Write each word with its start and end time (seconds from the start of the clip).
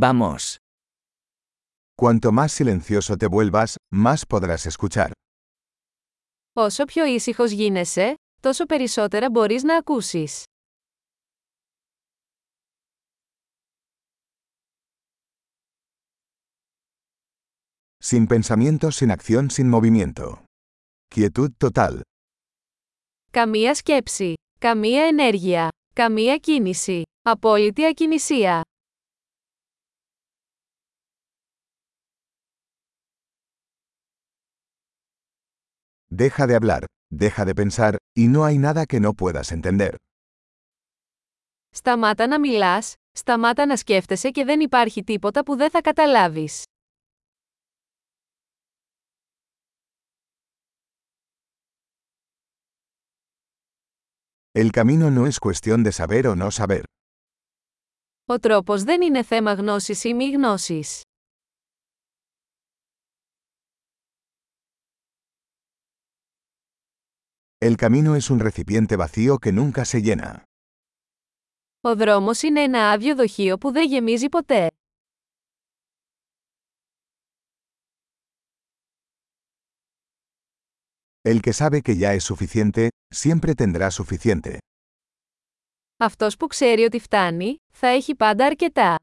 Vamos. 0.00 0.57
Cuanto 1.95 2.31
más 2.31 2.51
silencioso 2.53 3.17
te 3.17 3.27
vuelvas, 3.27 3.75
más 3.91 4.25
podrás 4.25 4.65
escuchar. 4.65 5.11
Όσο 6.53 6.85
πιο 6.85 7.05
ήσυχος 7.05 7.51
γίνεσαι, 7.51 8.13
τόσο 8.41 8.65
περισσότερα 8.65 9.29
μπορείς 9.29 9.63
να 9.63 9.77
ακούσεις. 9.77 10.43
Sin 18.03 18.27
pensamiento, 18.27 18.91
sin 18.91 19.11
acción, 19.11 19.49
sin 19.49 19.69
movimiento. 19.69 20.43
Quietud 21.15 21.49
total. 21.57 21.99
Καμία 23.31 23.75
σκέψη, 23.75 24.33
καμία 24.59 25.03
ενέργεια, 25.03 25.67
καμία 25.93 26.37
κίνηση, 26.37 27.01
απόλυτη 27.21 27.85
ακινησία. 27.85 28.61
Deja 36.14 36.46
de 36.46 36.54
hablar, 36.54 36.84
deja 37.14 37.44
de 37.44 37.54
pensar, 37.54 37.96
y 38.18 38.28
no 38.28 38.44
hay 38.44 38.58
nada 38.58 38.86
que 38.86 39.00
no 39.00 39.12
puedas 39.12 39.52
entender. 39.52 39.94
Σταμάτα 41.70 42.26
να 42.26 42.40
μιλάς, 42.40 42.94
σταμάτα 43.12 43.66
να 43.66 43.76
σκέφτεσαι 43.76 44.30
και 44.30 44.44
δεν 44.44 44.60
υπάρχει 44.60 45.04
τίποτα 45.04 45.42
που 45.44 45.56
δεν 45.56 45.70
θα 45.70 45.80
καταλάβεις. 45.80 46.64
El 54.58 54.70
camino 54.70 55.10
no 55.10 55.26
es 55.26 55.38
cuestión 55.38 55.82
de 55.84 55.92
saber 55.92 56.26
o 56.26 56.34
no 56.34 56.50
saber. 56.50 56.82
Ο 58.24 58.38
τρόπος 58.38 58.82
δεν 58.82 59.02
είναι 59.02 59.22
θέμα 59.22 59.52
γνώσης 59.52 60.04
ή 60.04 60.14
μη 60.14 60.30
γνώσης. 60.30 61.02
El 67.60 67.76
camino 67.76 68.14
es 68.16 68.30
un 68.30 68.38
recipiente 68.38 68.96
vacío 68.96 69.38
que 69.38 69.52
nunca 69.52 69.84
se 69.84 70.00
llena. 70.02 70.42
Ο 71.80 71.96
δρόμος 71.96 72.42
είναι 72.42 72.62
ένα 72.62 72.90
άδειο 72.90 73.14
δοχείο 73.14 73.58
που 73.58 73.72
δεν 73.72 73.88
γεμίζει 73.88 74.28
ποτέ. 74.28 74.68
El 81.28 81.40
que 81.40 81.52
sabe 81.52 81.82
que 81.82 81.96
ya 81.96 82.14
es 82.14 82.24
suficiente, 82.24 82.88
siempre 83.14 83.54
tendrá 83.54 83.90
suficiente. 83.90 84.58
Αυτός 85.96 86.36
που 86.36 86.46
ξέρει 86.46 86.82
ότι 86.84 86.98
φτάνει, 86.98 87.56
θα 87.72 87.86
έχει 87.86 88.14
πάντα 88.14 88.46
αρκετά. 88.46 88.96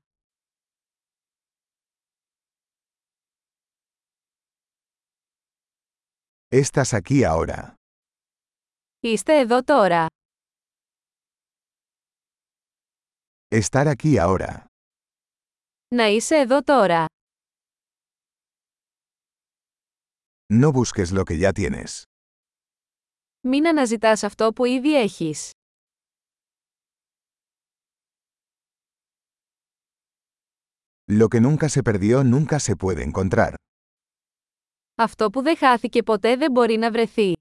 Estás 6.50 6.94
aquí 6.94 7.24
ahora. 7.24 7.74
Είστε 9.00 9.40
εδώ 9.40 9.64
τώρα. 9.64 10.06
Estar 13.56 13.94
aquí 13.96 14.18
ahora. 14.20 14.64
Να 15.96 16.06
είσαι 16.06 16.36
εδώ 16.36 16.62
τώρα. 16.64 17.06
No 20.54 20.72
busques 20.72 21.12
lo 21.12 21.24
que 21.24 21.38
ya 21.40 21.52
tienes. 21.52 22.02
Μην 23.42 23.68
αναζητάς 23.68 24.24
αυτό 24.24 24.54
που 24.54 24.66
ήδη 24.66 24.96
έχεις. 24.96 25.52
Lo 31.12 31.28
que 31.28 31.40
nunca 31.42 31.68
se 31.70 31.82
perdió 31.84 32.24
nunca 32.24 32.60
se 32.60 32.76
puede 32.76 33.04
encontrar. 33.12 33.54
Αυτό 34.96 35.30
που 35.30 35.42
δεν 35.42 35.58
χάθηκε 35.58 36.04
ποτέ 36.04 36.36
δεν 36.36 36.52
μπορεί 36.52 36.76
να 36.78 36.92
βρεθεί. 36.92 37.34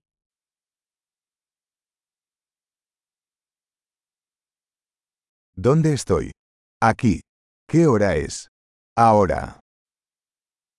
¿Dónde 5.56 5.92
estoy? 5.92 6.30
Aquí. 6.78 7.20
¿Qué 7.72 7.86
hora 7.86 8.16
es? 8.16 8.46
Ahora. 9.00 9.56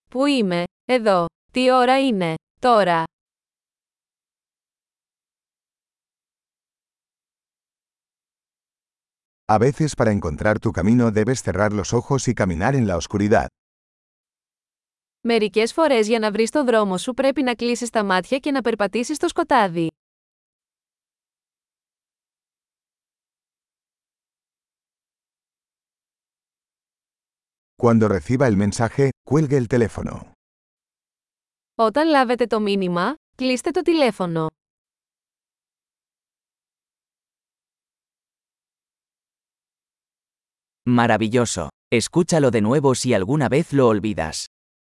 Πού 0.09 0.26
είμαι, 0.26 0.64
εδώ. 0.86 1.26
Τι 1.52 1.72
ώρα 1.72 2.00
είναι, 2.06 2.34
τώρα. 2.59 3.04
A 9.46 9.58
veces 9.58 9.94
para 9.96 10.12
encontrar 10.12 10.58
tu 10.59 10.72
camino 10.72 11.12
debes 11.12 11.42
cerrar 11.42 11.72
los 11.74 11.94
ojos 11.94 12.28
y 12.28 12.34
caminar 12.34 12.76
en 12.76 12.88
la 12.88 12.98
oscuridad. 12.98 13.46
Μερικές 15.22 15.74
φορές 15.74 16.08
για 16.08 16.20
να 16.20 16.31
βρεις 16.31 16.50
το 16.50 16.64
δρόμο 16.64 16.98
σου 16.98 17.14
πρέπει 17.14 17.44
να 17.44 17.56
κλείσεις 17.56 17.90
τα 17.90 18.04
μάτια 18.04 18.38
και 18.38 18.52
να 18.52 18.62
περπατήσεις 18.62 19.16
στο 19.16 19.28
σκοτάδι. 19.28 19.88
Cuando 27.78 28.08
reciba 28.08 28.48
el 28.48 28.56
mensaje, 28.58 29.09
cuelgue 29.30 29.58
el 29.58 29.68
teléfono. 29.68 30.31
Όταν 31.76 32.08
λάβετε 32.08 32.46
το 32.46 32.59
μήνυμα, 32.59 33.16
κλείστε 33.36 33.72
το 33.72 33.81
τηλέφωνο. 33.81 34.48
Maravilloso. 40.86 41.68
Escúchalo 41.90 42.52
de 42.52 42.62
nuevo 42.62 42.96
si 42.96 43.14
alguna 43.14 43.48
vez 43.50 43.72
lo 43.74 43.88
olvidas. 43.88 44.46